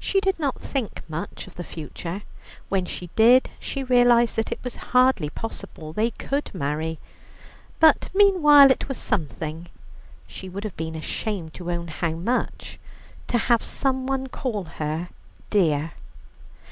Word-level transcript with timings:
She 0.00 0.18
did 0.18 0.40
not 0.40 0.60
think 0.60 1.08
much 1.08 1.46
of 1.46 1.54
the 1.54 1.62
future. 1.62 2.22
When 2.68 2.84
she 2.84 3.10
did, 3.14 3.48
she 3.60 3.84
realized 3.84 4.34
that 4.34 4.50
it 4.50 4.58
was 4.64 4.74
hardly 4.90 5.30
possible 5.30 5.92
they 5.92 6.10
could 6.10 6.50
marry. 6.52 6.98
But 7.78 8.10
meanwhile 8.12 8.72
it 8.72 8.88
was 8.88 8.98
something 8.98 9.68
she 10.26 10.48
would 10.48 10.64
have 10.64 10.76
been 10.76 10.96
ashamed 10.96 11.54
to 11.54 11.70
own 11.70 11.86
how 11.86 12.16
much 12.16 12.80
to 13.28 13.38
have 13.38 13.62
someone 13.62 14.26
call 14.26 14.64
her 14.64 15.10
"dear." 15.48 15.92